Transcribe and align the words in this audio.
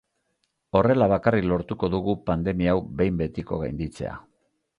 Horrela 0.79 1.07
bakarrik 1.11 1.45
lortuko 1.51 1.89
dugu 1.97 2.15
pandemia 2.31 2.75
hau 2.75 2.81
behin 3.03 3.21
betiko 3.21 3.61
gainditzea. 3.67 4.17